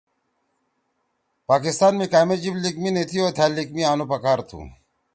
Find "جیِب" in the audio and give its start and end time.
2.41-2.55